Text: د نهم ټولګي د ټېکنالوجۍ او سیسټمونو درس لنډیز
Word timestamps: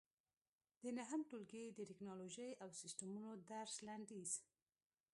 د 0.81 0.83
نهم 0.97 1.21
ټولګي 1.29 1.63
د 1.71 1.79
ټېکنالوجۍ 1.89 2.51
او 2.63 2.69
سیسټمونو 2.81 3.31
درس 3.51 3.75
لنډیز 3.87 4.31